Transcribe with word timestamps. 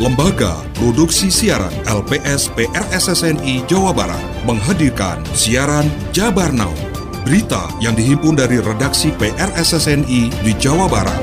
Lembaga 0.00 0.64
Produksi 0.80 1.28
Siaran 1.28 1.68
LPS 1.84 2.48
PRSSNI 2.56 3.68
Jawa 3.68 3.92
Barat 3.92 4.16
menghadirkan 4.48 5.20
siaran 5.36 5.92
Jabar 6.08 6.56
Now. 6.56 6.72
Berita 7.28 7.68
yang 7.84 7.92
dihimpun 7.92 8.32
dari 8.32 8.64
redaksi 8.64 9.12
PRSSNI 9.12 10.32
di 10.40 10.52
Jawa 10.56 10.88
Barat. 10.88 11.20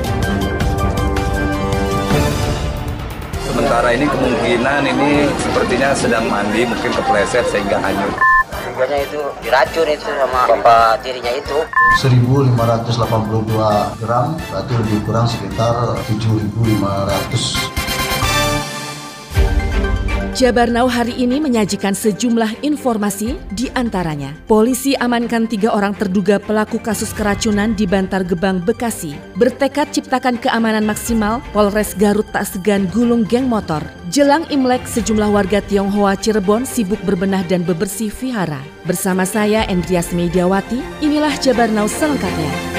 Sementara 3.50 3.90
ini 3.98 4.06
kemungkinan 4.06 4.86
ini 4.86 5.26
sepertinya 5.42 5.90
sedang 5.98 6.30
mandi, 6.30 6.62
mungkin 6.62 6.94
kepleset 6.94 7.50
sehingga 7.50 7.82
hanyut. 7.82 8.14
Tujuannya 8.62 8.98
itu 9.10 9.18
diracun 9.42 9.90
itu 9.90 10.06
sama 10.06 10.46
bapak 10.54 11.02
tirinya 11.02 11.34
itu. 11.34 11.66
1582 11.98 12.94
gram, 13.98 14.38
berarti 14.38 14.72
lebih 14.78 15.02
kurang 15.02 15.26
sekitar 15.26 15.98
7500 16.06 17.77
Jabar 20.38 20.70
Now 20.70 20.86
hari 20.86 21.18
ini 21.18 21.42
menyajikan 21.42 21.98
sejumlah 21.98 22.62
informasi 22.62 23.34
di 23.50 23.74
antaranya. 23.74 24.30
Polisi 24.46 24.94
amankan 24.94 25.50
tiga 25.50 25.74
orang 25.74 25.98
terduga 25.98 26.38
pelaku 26.38 26.78
kasus 26.78 27.10
keracunan 27.10 27.74
di 27.74 27.90
Bantar 27.90 28.22
Gebang, 28.22 28.62
Bekasi. 28.62 29.18
Bertekad 29.34 29.90
ciptakan 29.90 30.38
keamanan 30.38 30.86
maksimal, 30.86 31.42
Polres 31.50 31.90
Garut 31.98 32.30
tak 32.30 32.46
segan 32.46 32.86
gulung 32.94 33.26
geng 33.26 33.50
motor. 33.50 33.82
Jelang 34.14 34.46
Imlek, 34.46 34.86
sejumlah 34.86 35.26
warga 35.26 35.58
Tionghoa 35.58 36.14
Cirebon 36.14 36.62
sibuk 36.62 37.02
berbenah 37.02 37.42
dan 37.50 37.66
bebersih 37.66 38.14
vihara. 38.14 38.62
Bersama 38.86 39.26
saya, 39.26 39.66
Endrias 39.66 40.14
Mediawati, 40.14 41.02
inilah 41.02 41.34
Jabar 41.42 41.66
Now 41.66 41.90
selengkapnya. 41.90 42.77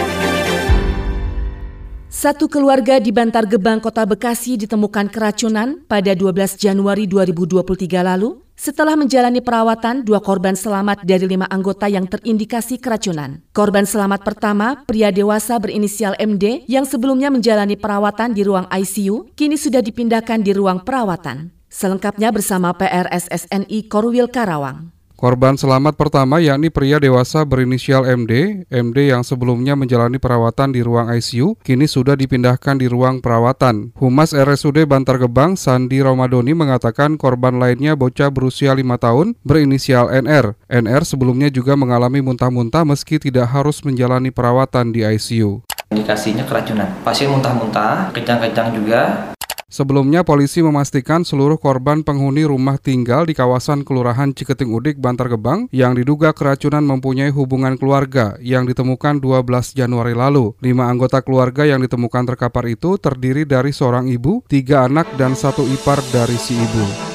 Satu 2.20 2.52
keluarga 2.52 3.00
di 3.00 3.16
Bantar 3.16 3.48
Gebang, 3.48 3.80
Kota 3.80 4.04
Bekasi 4.04 4.60
ditemukan 4.60 5.08
keracunan 5.08 5.80
pada 5.88 6.12
12 6.12 6.60
Januari 6.60 7.08
2023 7.08 7.64
lalu. 8.04 8.44
Setelah 8.60 9.00
menjalani 9.00 9.40
perawatan, 9.40 10.04
dua 10.04 10.20
korban 10.20 10.52
selamat 10.52 11.08
dari 11.08 11.32
lima 11.32 11.48
anggota 11.48 11.88
yang 11.88 12.12
terindikasi 12.12 12.76
keracunan. 12.76 13.40
Korban 13.56 13.88
selamat 13.88 14.28
pertama, 14.28 14.84
pria 14.84 15.16
dewasa 15.16 15.56
berinisial 15.64 16.20
MD 16.20 16.68
yang 16.68 16.84
sebelumnya 16.84 17.32
menjalani 17.32 17.80
perawatan 17.80 18.36
di 18.36 18.44
ruang 18.44 18.68
ICU, 18.68 19.32
kini 19.40 19.56
sudah 19.56 19.80
dipindahkan 19.80 20.44
di 20.44 20.52
ruang 20.52 20.84
perawatan. 20.84 21.56
Selengkapnya 21.72 22.36
bersama 22.36 22.76
PRSSNI 22.76 23.88
Korwil 23.88 24.28
Karawang. 24.28 24.92
Korban 25.20 25.60
selamat 25.60 26.00
pertama 26.00 26.40
yakni 26.40 26.72
pria 26.72 26.96
dewasa 26.96 27.44
berinisial 27.44 28.08
MD. 28.08 28.64
MD 28.72 29.12
yang 29.12 29.28
sebelumnya 29.28 29.76
menjalani 29.76 30.16
perawatan 30.16 30.72
di 30.72 30.80
ruang 30.80 31.12
ICU, 31.12 31.60
kini 31.60 31.92
sudah 31.92 32.16
dipindahkan 32.16 32.80
di 32.80 32.88
ruang 32.88 33.20
perawatan. 33.20 33.92
Humas 34.00 34.32
RSUD 34.32 34.88
Bantar 34.88 35.20
Gebang, 35.20 35.60
Sandi 35.60 36.00
Romadoni 36.00 36.56
mengatakan 36.56 37.20
korban 37.20 37.60
lainnya 37.60 38.00
bocah 38.00 38.32
berusia 38.32 38.72
5 38.72 38.80
tahun 38.96 39.36
berinisial 39.44 40.08
NR. 40.08 40.56
NR 40.72 41.04
sebelumnya 41.04 41.52
juga 41.52 41.76
mengalami 41.76 42.24
muntah-muntah 42.24 42.88
meski 42.88 43.20
tidak 43.20 43.52
harus 43.52 43.84
menjalani 43.84 44.32
perawatan 44.32 44.96
di 44.96 45.04
ICU. 45.04 45.68
Indikasinya 45.92 46.48
keracunan. 46.48 46.96
Pasien 47.04 47.28
muntah-muntah, 47.28 48.16
kejang-kejang 48.16 48.72
juga, 48.72 49.36
Sebelumnya, 49.68 50.24
polisi 50.24 50.64
memastikan 50.64 51.28
seluruh 51.28 51.60
korban 51.60 52.02
penghuni 52.02 52.48
rumah 52.48 52.80
tinggal 52.80 53.28
di 53.28 53.36
kawasan 53.36 53.84
Kelurahan 53.84 54.32
Ciketing 54.32 54.72
Udik, 54.72 54.96
Bantar 54.98 55.28
Gebang 55.28 55.68
yang 55.76 55.94
diduga 55.94 56.32
keracunan 56.32 56.82
mempunyai 56.88 57.30
hubungan 57.30 57.76
keluarga 57.76 58.40
yang 58.40 58.64
ditemukan 58.64 59.20
12 59.20 59.76
Januari 59.76 60.16
lalu. 60.16 60.56
Lima 60.64 60.88
anggota 60.88 61.20
keluarga 61.20 61.68
yang 61.68 61.84
ditemukan 61.84 62.34
terkapar 62.34 62.66
itu 62.72 62.96
terdiri 62.96 63.44
dari 63.44 63.76
seorang 63.76 64.08
ibu, 64.08 64.42
tiga 64.48 64.88
anak, 64.88 65.10
dan 65.20 65.36
satu 65.36 65.68
ipar 65.68 66.00
dari 66.14 66.38
si 66.40 66.56
ibu. 66.56 67.09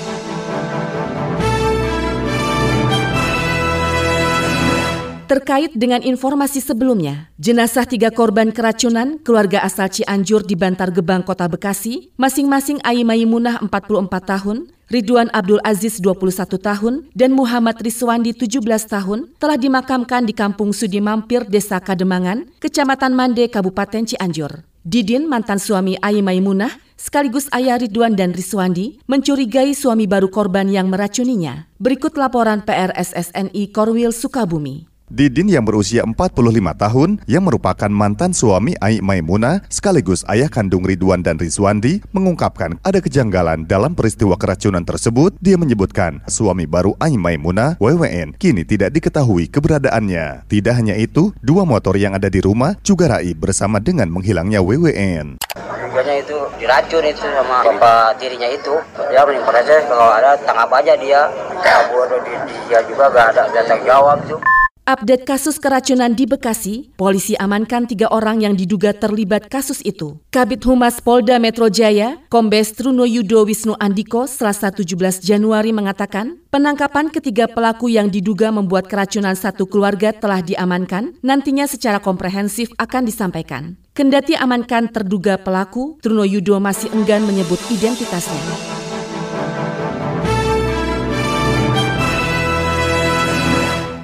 Terkait 5.24 5.72
dengan 5.72 6.04
informasi 6.04 6.60
sebelumnya, 6.60 7.32
jenazah 7.40 7.88
tiga 7.88 8.12
korban 8.12 8.52
keracunan 8.52 9.16
keluarga 9.24 9.64
asal 9.64 9.88
Cianjur 9.88 10.44
di 10.44 10.52
Bantar 10.52 10.92
Gebang, 10.92 11.24
Kota 11.24 11.48
Bekasi, 11.48 12.12
masing-masing 12.20 12.76
Ai 12.84 13.08
Maimunah 13.08 13.56
44 13.64 14.04
tahun, 14.20 14.68
Ridwan 14.92 15.32
Abdul 15.32 15.64
Aziz 15.64 15.96
21 15.96 16.60
tahun, 16.60 16.94
dan 17.16 17.32
Muhammad 17.32 17.80
Riswandi 17.80 18.36
17 18.36 18.60
tahun 18.84 19.32
telah 19.40 19.56
dimakamkan 19.56 20.28
di 20.28 20.36
Kampung 20.36 20.76
Sudi 20.76 21.00
Mampir, 21.00 21.48
Desa 21.48 21.80
Kademangan, 21.80 22.44
Kecamatan 22.60 23.16
Mande, 23.16 23.48
Kabupaten 23.48 24.04
Cianjur. 24.04 24.68
Didin, 24.84 25.24
mantan 25.24 25.56
suami 25.56 25.96
Ai 26.04 26.20
Maimunah, 26.20 26.68
sekaligus 27.00 27.48
ayah 27.56 27.80
Ridwan 27.80 28.12
dan 28.12 28.36
Riswandi, 28.36 29.00
mencurigai 29.08 29.72
suami 29.72 30.04
baru 30.04 30.28
korban 30.28 30.68
yang 30.68 30.92
meracuninya. 30.92 31.64
Berikut 31.80 32.12
laporan 32.20 32.60
PRSSNI 32.60 33.72
Korwil 33.72 34.12
Sukabumi. 34.12 34.93
Didin 35.04 35.52
yang 35.52 35.68
berusia 35.68 36.00
45 36.00 36.32
tahun 36.80 37.10
yang 37.28 37.44
merupakan 37.44 37.92
mantan 37.92 38.32
suami 38.32 38.72
Ai 38.80 39.04
Maimuna 39.04 39.60
sekaligus 39.68 40.24
ayah 40.32 40.48
kandung 40.48 40.88
Ridwan 40.88 41.20
dan 41.20 41.36
Rizwandi 41.36 42.00
mengungkapkan 42.16 42.80
ada 42.80 43.04
kejanggalan 43.04 43.68
dalam 43.68 43.92
peristiwa 43.92 44.32
keracunan 44.40 44.80
tersebut. 44.80 45.36
Dia 45.44 45.60
menyebutkan 45.60 46.24
suami 46.24 46.64
baru 46.64 46.96
Ai 46.96 47.20
Maimuna, 47.20 47.76
WWN, 47.84 48.40
kini 48.40 48.64
tidak 48.64 48.96
diketahui 48.96 49.52
keberadaannya. 49.52 50.48
Tidak 50.48 50.72
hanya 50.72 50.96
itu, 50.96 51.36
dua 51.44 51.68
motor 51.68 52.00
yang 52.00 52.16
ada 52.16 52.32
di 52.32 52.40
rumah 52.40 52.72
juga 52.80 53.20
raib 53.20 53.44
bersama 53.44 53.84
dengan 53.84 54.08
menghilangnya 54.08 54.64
WWN. 54.64 55.36
Tujuannya 55.44 56.16
itu 56.26 56.38
diracun 56.56 57.04
itu 57.04 57.22
sama 57.28 57.60
bapak 57.60 58.16
tirinya 58.16 58.48
itu. 58.48 58.72
Dia 59.12 59.20
menimpa 59.28 59.52
saya 59.62 59.84
kalau 59.84 60.08
ada 60.16 60.32
tangkap 60.42 60.72
aja 60.80 60.96
dia. 60.96 61.28
Kabur 61.60 62.08
di 62.24 62.34
dia 62.72 62.80
juga 62.88 63.12
gak 63.12 63.36
ada 63.36 63.46
datang 63.52 63.84
jawab 63.84 64.18
tuh. 64.24 64.40
Update 64.84 65.24
kasus 65.24 65.56
keracunan 65.56 66.12
di 66.12 66.28
Bekasi, 66.28 66.92
polisi 67.00 67.32
amankan 67.40 67.88
tiga 67.88 68.12
orang 68.12 68.44
yang 68.44 68.52
diduga 68.52 68.92
terlibat 68.92 69.48
kasus 69.48 69.80
itu. 69.80 70.20
Kabit 70.28 70.60
Humas 70.68 71.00
Polda 71.00 71.40
Metro 71.40 71.72
Jaya, 71.72 72.20
Kombes 72.28 72.76
Truno 72.76 73.08
Yudo 73.08 73.48
Wisnu 73.48 73.80
Andiko, 73.80 74.28
Selasa 74.28 74.68
17 74.68 75.24
Januari 75.24 75.72
mengatakan, 75.72 76.36
penangkapan 76.52 77.08
ketiga 77.08 77.48
pelaku 77.48 77.88
yang 77.88 78.12
diduga 78.12 78.52
membuat 78.52 78.84
keracunan 78.84 79.32
satu 79.32 79.64
keluarga 79.64 80.12
telah 80.12 80.44
diamankan, 80.44 81.16
nantinya 81.24 81.64
secara 81.64 81.96
komprehensif 81.96 82.68
akan 82.76 83.08
disampaikan. 83.08 83.80
Kendati 83.96 84.36
amankan 84.36 84.92
terduga 84.92 85.40
pelaku, 85.40 85.96
Truno 86.04 86.28
Yudo 86.28 86.60
masih 86.60 86.92
enggan 86.92 87.24
menyebut 87.24 87.56
identitasnya. 87.72 88.83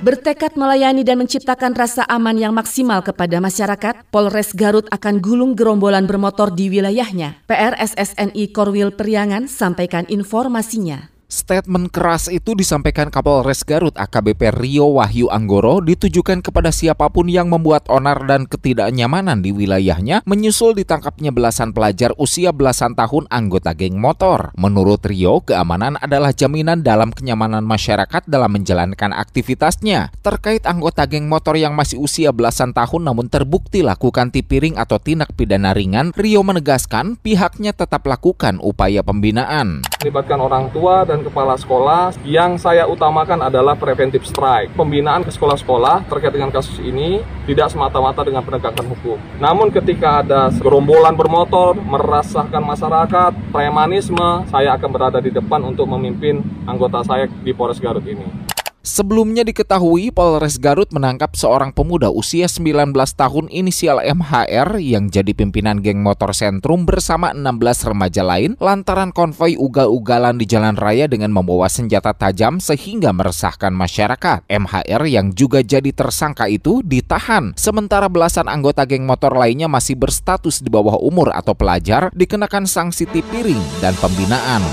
Bertekad 0.01 0.57
melayani 0.57 1.05
dan 1.05 1.21
menciptakan 1.21 1.77
rasa 1.77 2.09
aman 2.09 2.33
yang 2.33 2.57
maksimal 2.57 3.05
kepada 3.05 3.37
masyarakat, 3.37 4.09
Polres 4.09 4.57
Garut 4.57 4.89
akan 4.89 5.21
gulung 5.21 5.53
gerombolan 5.53 6.09
bermotor 6.09 6.57
di 6.57 6.73
wilayahnya. 6.73 7.45
PRSSNI 7.45 8.49
Korwil 8.49 8.97
Periangan 8.97 9.45
sampaikan 9.45 10.09
informasinya. 10.09 11.20
Statement 11.31 11.95
keras 11.95 12.27
itu 12.27 12.59
disampaikan 12.59 13.07
Kapolres 13.07 13.63
Garut 13.63 13.95
AKBP 13.95 14.51
Rio 14.51 14.99
Wahyu 14.99 15.31
Anggoro 15.31 15.79
ditujukan 15.79 16.43
kepada 16.43 16.75
siapa 16.75 17.07
pun 17.07 17.31
yang 17.31 17.47
membuat 17.47 17.87
onar 17.87 18.27
dan 18.27 18.51
ketidaknyamanan 18.51 19.39
di 19.39 19.55
wilayahnya 19.55 20.27
menyusul 20.27 20.75
ditangkapnya 20.75 21.31
belasan 21.31 21.71
pelajar 21.71 22.11
usia 22.19 22.51
belasan 22.51 22.99
tahun 22.99 23.31
anggota 23.31 23.79
geng 23.79 24.03
motor. 24.03 24.51
Menurut 24.59 25.07
Rio, 25.07 25.39
keamanan 25.47 26.03
adalah 26.03 26.35
jaminan 26.35 26.83
dalam 26.83 27.15
kenyamanan 27.15 27.63
masyarakat 27.63 28.27
dalam 28.27 28.51
menjalankan 28.51 29.15
aktivitasnya. 29.15 30.11
Terkait 30.27 30.67
anggota 30.67 31.07
geng 31.07 31.31
motor 31.31 31.55
yang 31.55 31.79
masih 31.79 32.03
usia 32.03 32.35
belasan 32.35 32.75
tahun 32.75 33.07
namun 33.07 33.31
terbukti 33.31 33.87
lakukan 33.87 34.35
tipiring 34.35 34.75
atau 34.83 34.99
tindak 34.99 35.31
pidana 35.39 35.79
ringan, 35.79 36.11
Rio 36.19 36.43
menegaskan 36.43 37.23
pihaknya 37.23 37.71
tetap 37.71 38.03
lakukan 38.11 38.59
upaya 38.59 39.07
pembinaan. 39.07 39.87
Melibatkan 40.03 40.43
orang 40.43 40.75
tua 40.75 41.07
dan 41.07 41.20
kepala 41.23 41.55
sekolah 41.55 42.17
yang 42.27 42.59
saya 42.59 42.85
utamakan 42.91 43.47
adalah 43.47 43.79
preventive 43.79 44.27
strike. 44.27 44.75
Pembinaan 44.75 45.23
ke 45.23 45.31
sekolah-sekolah 45.31 46.11
terkait 46.11 46.35
dengan 46.35 46.51
kasus 46.51 46.77
ini 46.83 47.23
tidak 47.47 47.71
semata-mata 47.71 48.27
dengan 48.27 48.43
penegakan 48.43 48.87
hukum. 48.91 49.17
Namun 49.39 49.71
ketika 49.71 50.21
ada 50.21 50.51
gerombolan 50.59 51.15
bermotor 51.15 51.79
merasahkan 51.79 52.63
masyarakat, 52.63 53.33
premanisme, 53.55 54.45
saya 54.51 54.75
akan 54.75 54.91
berada 54.91 55.19
di 55.23 55.31
depan 55.31 55.63
untuk 55.63 55.87
memimpin 55.87 56.43
anggota 56.67 57.07
saya 57.07 57.31
di 57.31 57.53
Polres 57.55 57.79
Garut 57.79 58.05
ini. 58.05 58.50
Sebelumnya 58.81 59.45
diketahui 59.45 60.09
Polres 60.09 60.57
Garut 60.57 60.89
menangkap 60.89 61.37
seorang 61.37 61.69
pemuda 61.69 62.09
usia 62.09 62.49
19 62.49 62.97
tahun 63.13 63.53
inisial 63.53 64.01
MHR 64.01 64.81
yang 64.81 65.13
jadi 65.13 65.37
pimpinan 65.37 65.85
geng 65.85 66.01
motor 66.01 66.33
sentrum 66.33 66.89
bersama 66.89 67.37
16 67.37 67.93
remaja 67.93 68.25
lain 68.25 68.57
lantaran 68.57 69.13
konvoi 69.13 69.61
ugal-ugalan 69.61 70.41
di 70.41 70.49
jalan 70.49 70.81
raya 70.81 71.05
dengan 71.05 71.29
membawa 71.29 71.69
senjata 71.69 72.17
tajam 72.17 72.57
sehingga 72.57 73.13
meresahkan 73.13 73.69
masyarakat. 73.69 74.49
MHR 74.49 75.03
yang 75.13 75.37
juga 75.37 75.61
jadi 75.61 75.93
tersangka 75.93 76.49
itu 76.49 76.81
ditahan, 76.81 77.53
sementara 77.61 78.09
belasan 78.09 78.49
anggota 78.49 78.89
geng 78.89 79.05
motor 79.05 79.37
lainnya 79.37 79.69
masih 79.69 79.93
berstatus 79.93 80.65
di 80.65 80.73
bawah 80.73 80.97
umur 80.97 81.37
atau 81.37 81.53
pelajar 81.53 82.09
dikenakan 82.17 82.65
sanksi 82.65 83.05
tipiring 83.05 83.61
dan 83.85 83.93
pembinaan. 84.01 84.65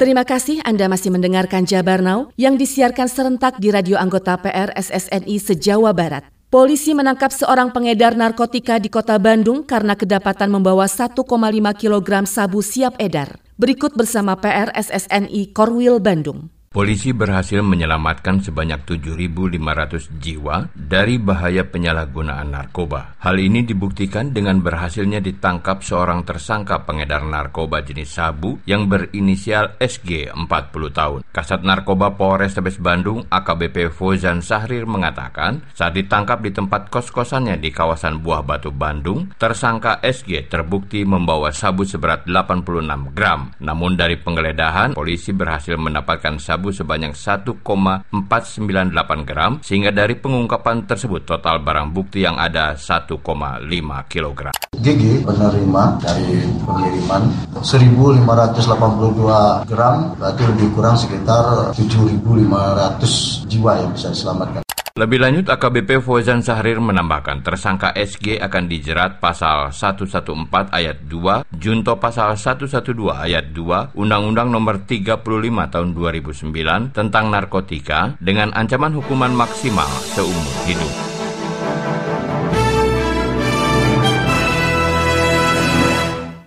Terima 0.00 0.24
kasih 0.24 0.64
Anda 0.64 0.88
masih 0.88 1.12
mendengarkan 1.12 1.68
Jabar 1.68 2.00
Now 2.00 2.32
yang 2.40 2.56
disiarkan 2.56 3.04
serentak 3.04 3.60
di 3.60 3.68
radio 3.68 4.00
anggota 4.00 4.32
PR 4.40 4.72
SSNI 4.72 5.36
se-Jawa 5.36 5.92
Barat. 5.92 6.24
Polisi 6.48 6.96
menangkap 6.96 7.28
seorang 7.28 7.68
pengedar 7.68 8.16
narkotika 8.16 8.80
di 8.80 8.88
kota 8.88 9.20
Bandung 9.20 9.60
karena 9.60 9.92
kedapatan 9.92 10.48
membawa 10.56 10.88
1,5 10.88 11.20
kg 11.76 12.08
sabu 12.24 12.64
siap 12.64 12.96
edar. 12.96 13.44
Berikut 13.60 13.92
bersama 13.92 14.40
PR 14.40 14.72
SSNI 14.72 15.52
Korwil 15.52 16.00
Bandung. 16.00 16.48
Polisi 16.70 17.10
berhasil 17.10 17.66
menyelamatkan 17.66 18.46
sebanyak 18.46 18.86
7.500 18.86 20.22
jiwa 20.22 20.70
dari 20.70 21.18
bahaya 21.18 21.66
penyalahgunaan 21.66 22.46
narkoba. 22.46 23.18
Hal 23.18 23.42
ini 23.42 23.66
dibuktikan 23.66 24.30
dengan 24.30 24.62
berhasilnya 24.62 25.18
ditangkap 25.18 25.82
seorang 25.82 26.22
tersangka 26.22 26.86
pengedar 26.86 27.26
narkoba 27.26 27.82
jenis 27.82 28.14
sabu 28.14 28.62
yang 28.70 28.86
berinisial 28.86 29.82
SG 29.82 30.30
40 30.30 30.46
tahun. 30.94 31.20
Kasat 31.34 31.66
Narkoba 31.66 32.14
Polrestabes 32.14 32.78
Bandung 32.78 33.26
AKBP 33.26 33.90
Fozan 33.90 34.38
Sahrir 34.38 34.86
mengatakan 34.86 35.66
saat 35.74 35.98
ditangkap 35.98 36.38
di 36.38 36.54
tempat 36.54 36.86
kos-kosannya 36.86 37.58
di 37.58 37.74
kawasan 37.74 38.22
Buah 38.22 38.46
Batu 38.46 38.70
Bandung, 38.70 39.26
tersangka 39.42 39.98
SG 40.06 40.46
terbukti 40.46 41.02
membawa 41.02 41.50
sabu 41.50 41.82
seberat 41.82 42.30
86 42.30 43.10
gram. 43.10 43.50
Namun 43.58 43.98
dari 43.98 44.14
penggeledahan, 44.22 44.94
polisi 44.94 45.34
berhasil 45.34 45.74
mendapatkan 45.74 46.38
sabu 46.38 46.59
sabu 46.60 46.76
sebanyak 46.76 47.16
1,498 47.16 48.12
gram, 49.24 49.64
sehingga 49.64 49.88
dari 49.88 50.20
pengungkapan 50.20 50.84
tersebut 50.84 51.24
total 51.24 51.64
barang 51.64 51.96
bukti 51.96 52.20
yang 52.20 52.36
ada 52.36 52.76
1,5 52.76 53.16
kilogram. 54.12 54.52
GG 54.76 55.24
penerima 55.24 55.82
dari 56.04 56.44
pengiriman 56.60 57.32
1.582 57.64 59.72
gram, 59.72 60.12
berarti 60.20 60.42
lebih 60.52 60.68
kurang 60.76 61.00
sekitar 61.00 61.72
7.500 61.72 63.48
jiwa 63.48 63.80
yang 63.80 63.96
bisa 63.96 64.12
diselamatkan. 64.12 64.60
Lebih 64.98 65.22
lanjut, 65.22 65.46
AKBP 65.46 66.02
Fauzan 66.02 66.42
Sahrir 66.42 66.82
menambahkan 66.82 67.46
tersangka 67.46 67.94
SG 67.94 68.42
akan 68.42 68.66
dijerat 68.66 69.22
pasal 69.22 69.70
114 69.70 70.26
ayat 70.74 71.06
2, 71.06 71.46
Junto 71.54 71.94
pasal 72.02 72.34
112 72.34 72.90
ayat 73.14 73.54
2, 73.54 73.94
Undang-Undang 73.94 74.50
nomor 74.50 74.82
35 74.82 75.22
tahun 75.70 75.88
2009 75.94 76.90
tentang 76.90 77.24
narkotika 77.30 78.18
dengan 78.18 78.50
ancaman 78.50 78.90
hukuman 78.98 79.30
maksimal 79.30 79.86
seumur 80.10 80.56
hidup. 80.66 81.09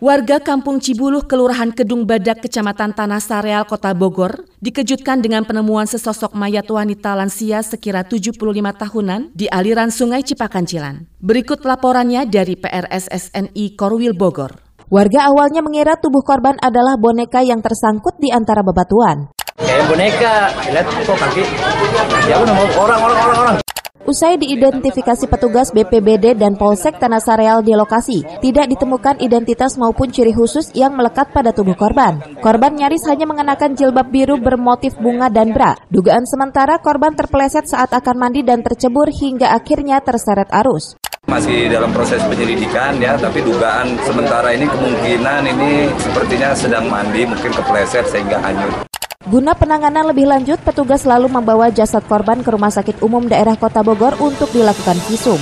Warga 0.04 0.44
Kampung 0.44 0.84
Cibuluh, 0.84 1.24
Kelurahan 1.24 1.72
Kedung 1.72 2.04
Badak, 2.04 2.44
Kecamatan 2.44 2.92
Tanah 2.92 3.24
Sareal, 3.24 3.64
Kota 3.64 3.96
Bogor, 3.96 4.44
dikejutkan 4.60 5.24
dengan 5.24 5.48
penemuan 5.48 5.88
sesosok 5.88 6.36
mayat 6.36 6.68
wanita 6.68 7.16
lansia 7.16 7.64
sekira 7.64 8.04
75 8.04 8.36
tahunan 8.52 9.32
di 9.32 9.48
aliran 9.48 9.96
Sungai 9.96 10.20
Cipakancilan. 10.28 11.08
Berikut 11.24 11.64
laporannya 11.64 12.28
dari 12.28 12.60
PRSSNI 12.60 13.80
Korwil 13.80 14.12
Bogor. 14.12 14.60
Warga 14.92 15.32
awalnya 15.32 15.64
mengira 15.64 15.96
tubuh 15.96 16.20
korban 16.20 16.60
adalah 16.60 17.00
boneka 17.00 17.40
yang 17.40 17.64
tersangkut 17.64 18.20
di 18.20 18.28
antara 18.28 18.60
bebatuan. 18.60 19.32
Kayak 19.56 19.88
boneka, 19.88 20.52
lihat 20.68 20.88
kok 21.00 21.16
kaki. 21.16 21.44
Ya 22.28 22.44
orang 22.44 22.60
orang 22.76 23.00
orang 23.00 23.40
orang. 23.40 23.63
Usai 24.04 24.36
diidentifikasi 24.36 25.32
petugas 25.32 25.72
BPBD 25.72 26.36
dan 26.36 26.60
Polsek 26.60 27.00
Tanah 27.00 27.24
Sareal 27.24 27.64
di 27.64 27.72
lokasi, 27.72 28.20
tidak 28.44 28.68
ditemukan 28.76 29.24
identitas 29.24 29.80
maupun 29.80 30.12
ciri 30.12 30.36
khusus 30.36 30.76
yang 30.76 30.92
melekat 30.92 31.32
pada 31.32 31.56
tubuh 31.56 31.72
korban. 31.80 32.20
Korban 32.44 32.76
nyaris 32.76 33.08
hanya 33.08 33.24
mengenakan 33.24 33.80
jilbab 33.80 34.12
biru 34.12 34.36
bermotif 34.36 35.00
bunga 35.00 35.32
dan 35.32 35.56
bra. 35.56 35.80
Dugaan 35.88 36.28
sementara 36.28 36.84
korban 36.84 37.16
terpeleset 37.16 37.72
saat 37.72 37.96
akan 37.96 38.16
mandi 38.20 38.44
dan 38.44 38.60
tercebur 38.60 39.08
hingga 39.08 39.56
akhirnya 39.56 40.04
terseret 40.04 40.52
arus. 40.52 41.00
Masih 41.24 41.72
dalam 41.72 41.96
proses 41.96 42.20
penyelidikan 42.28 43.00
ya, 43.00 43.16
tapi 43.16 43.40
dugaan 43.40 43.96
sementara 44.04 44.52
ini 44.52 44.68
kemungkinan 44.68 45.48
ini 45.48 45.88
sepertinya 45.96 46.52
sedang 46.52 46.92
mandi, 46.92 47.24
mungkin 47.24 47.56
kepleset 47.56 48.04
sehingga 48.12 48.36
hanyut. 48.44 48.93
Guna 49.24 49.56
penanganan 49.56 50.12
lebih 50.12 50.28
lanjut, 50.28 50.60
petugas 50.68 51.08
lalu 51.08 51.32
membawa 51.32 51.72
jasad 51.72 52.04
korban 52.12 52.44
ke 52.44 52.50
Rumah 52.52 52.68
Sakit 52.76 53.00
Umum 53.00 53.24
Daerah 53.32 53.56
Kota 53.56 53.80
Bogor 53.80 54.20
untuk 54.20 54.52
dilakukan 54.52 55.00
visum. 55.08 55.40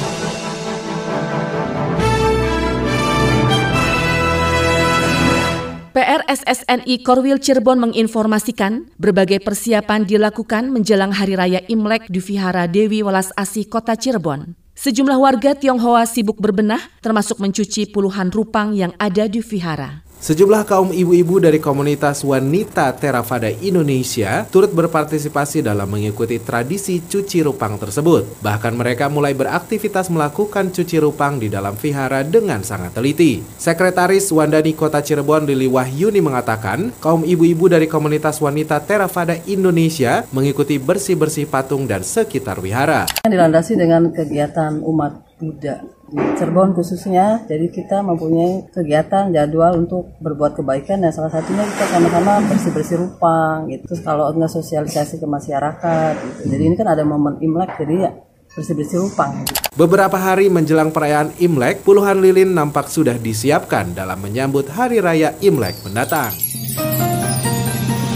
PRSSNI 5.98 7.01
Korwil 7.01 7.42
Cirebon 7.42 7.81
menginformasikan 7.89 8.86
berbagai 9.01 9.42
persiapan 9.42 10.06
dilakukan 10.06 10.69
menjelang 10.69 11.10
Hari 11.10 11.33
Raya 11.33 11.62
Imlek 11.66 12.06
di 12.06 12.22
Vihara 12.22 12.69
Dewi 12.69 13.01
Welas 13.01 13.33
Asih 13.33 13.66
Kota 13.66 13.98
Cirebon. 13.98 14.54
Sejumlah 14.78 15.18
warga 15.18 15.57
Tionghoa 15.57 16.06
sibuk 16.06 16.38
berbenah 16.38 16.86
termasuk 17.01 17.42
mencuci 17.42 17.89
puluhan 17.89 18.30
rupang 18.30 18.78
yang 18.78 18.94
ada 19.01 19.25
di 19.25 19.42
vihara. 19.42 20.06
Sejumlah 20.21 20.69
kaum 20.69 20.94
ibu-ibu 20.94 21.41
dari 21.41 21.57
komunitas 21.57 22.21
wanita 22.21 22.94
Theravada 22.94 23.50
Indonesia 23.50 24.45
turut 24.53 24.69
berpartisipasi 24.69 25.65
dalam 25.65 25.89
mengikuti 25.89 26.38
tradisi 26.38 27.01
cuci 27.01 27.41
rupang 27.41 27.81
tersebut. 27.81 28.38
Bahkan 28.38 28.77
mereka 28.77 29.09
mulai 29.09 29.33
beraktivitas 29.33 30.13
melakukan 30.13 30.69
cuci 30.69 31.01
rupang 31.01 31.41
di 31.41 31.50
dalam 31.50 31.73
vihara 31.73 32.21
dengan 32.21 32.62
sangat 32.62 32.94
teliti. 32.94 33.41
Sekretaris 33.57 34.29
Wandani 34.29 34.77
Kota 34.77 35.01
Cirebon 35.01 35.50
Lili 35.50 35.65
Wahyuni 35.65 36.21
mengatakan, 36.21 36.94
kaum 37.01 37.25
ibu-ibu 37.25 37.65
dari 37.65 37.89
komunitas 37.89 38.38
wanita 38.45 38.77
Theravada 38.77 39.41
Indonesia 39.50 40.21
mengikuti 40.29 40.77
bersih-bersih 40.77 41.50
patung 41.50 41.89
dan 41.89 42.06
sekitar 42.06 42.62
wihara. 42.62 43.09
Dilandasi 43.25 43.73
dengan 43.73 44.13
kegiatan 44.13 44.85
umat 44.85 45.33
Buddha 45.41 46.00
di 46.11 46.23
Cirebon 46.35 46.75
khususnya. 46.75 47.47
Jadi 47.47 47.71
kita 47.71 48.03
mempunyai 48.03 48.67
kegiatan 48.69 49.31
jadwal 49.31 49.79
untuk 49.79 50.11
berbuat 50.19 50.59
kebaikan 50.59 50.99
dan 50.99 51.15
salah 51.15 51.31
satunya 51.31 51.63
kita 51.63 51.85
sama-sama 51.87 52.43
bersih-bersih 52.51 52.97
rupang 52.99 53.71
gitu. 53.71 53.83
Terus 53.91 54.01
kalau 54.03 54.27
enggak 54.29 54.51
sosialisasi 54.51 55.17
ke 55.17 55.27
masyarakat 55.27 56.13
gitu. 56.19 56.41
Jadi 56.51 56.63
ini 56.67 56.75
kan 56.75 56.91
ada 56.91 57.07
momen 57.07 57.39
Imlek 57.39 57.79
jadi 57.79 57.95
ya 58.07 58.11
bersih-bersih 58.51 58.99
rupang. 59.07 59.47
Gitu. 59.47 59.56
Beberapa 59.80 60.19
hari 60.19 60.51
menjelang 60.51 60.91
perayaan 60.91 61.31
Imlek, 61.39 61.87
puluhan 61.87 62.19
lilin 62.19 62.51
nampak 62.51 62.91
sudah 62.91 63.15
disiapkan 63.15 63.95
dalam 63.95 64.19
menyambut 64.19 64.68
Hari 64.68 64.99
Raya 64.99 65.31
Imlek 65.39 65.80
mendatang. 65.87 66.35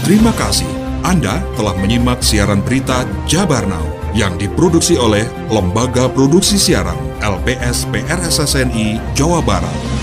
Terima 0.04 0.30
kasih. 0.36 0.68
Anda 1.00 1.40
telah 1.56 1.74
menyimak 1.80 2.20
siaran 2.20 2.60
berita 2.60 3.06
Jabar 3.30 3.64
Now 3.64 3.95
yang 4.16 4.40
diproduksi 4.40 4.96
oleh 4.96 5.28
Lembaga 5.52 6.08
Produksi 6.08 6.56
Siaran 6.56 6.96
LPS 7.20 7.84
PRSSNI 7.92 8.96
Jawa 9.12 9.44
Barat. 9.44 9.95